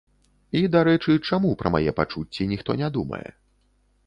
[0.61, 3.23] І, дарэчы, чаму пра мае пачуцці ніхто не думае?